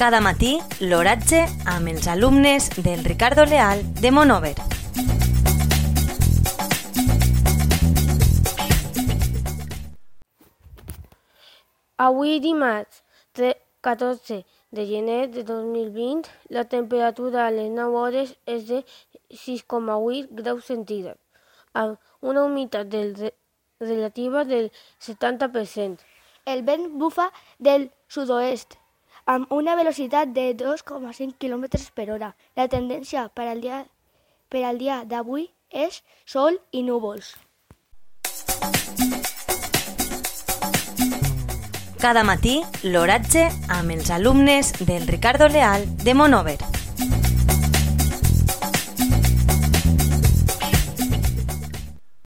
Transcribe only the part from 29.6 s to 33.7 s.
velocitat de 2,5 km per hora. La tendència per al